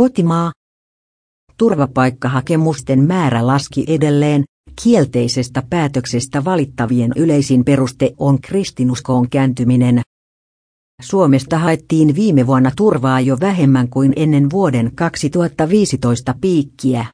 Kotimaa. 0.00 0.52
Turvapaikkahakemusten 1.56 3.04
määrä 3.04 3.46
laski 3.46 3.84
edelleen, 3.88 4.44
kielteisestä 4.82 5.62
päätöksestä 5.70 6.44
valittavien 6.44 7.12
yleisin 7.16 7.64
peruste 7.64 8.12
on 8.18 8.40
kristinuskoon 8.40 9.30
kääntyminen. 9.30 10.00
Suomesta 11.02 11.58
haettiin 11.58 12.14
viime 12.14 12.46
vuonna 12.46 12.70
turvaa 12.76 13.20
jo 13.20 13.36
vähemmän 13.40 13.88
kuin 13.88 14.12
ennen 14.16 14.50
vuoden 14.50 14.90
2015 14.94 16.34
piikkiä. 16.40 17.06